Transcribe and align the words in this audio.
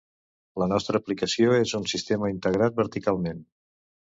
La 0.61 0.67
nostra 0.69 1.01
aplicació 1.03 1.53
és 1.57 1.75
un 1.81 1.85
sistema 1.93 2.33
integrat 2.33 2.81
verticalment. 2.81 3.45